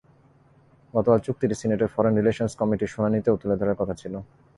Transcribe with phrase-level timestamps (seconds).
[0.93, 4.13] গতকাল চুক্তিটি সিনেটের ফরেন রিলেশনস কমিটির শুনানিতেও তুলে ধরার কথা ছিল।